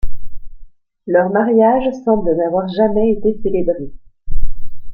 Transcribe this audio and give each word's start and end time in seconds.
Leur 1.05 1.29
mariage 1.29 1.93
semble 2.03 2.35
n'avoir 2.35 2.67
jamais 2.69 3.11
été 3.11 3.39
célébré. 3.43 3.93